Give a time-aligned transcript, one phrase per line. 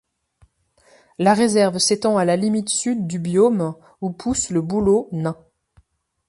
[1.19, 5.37] La réserve s'étend à la limite Sud du biome où pousse le bouleau nain.